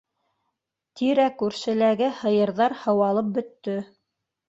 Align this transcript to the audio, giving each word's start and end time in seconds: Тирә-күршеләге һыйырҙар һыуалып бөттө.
Тирә-күршеләге 1.01 2.09
һыйырҙар 2.25 2.79
һыуалып 2.83 3.33
бөттө. 3.41 3.81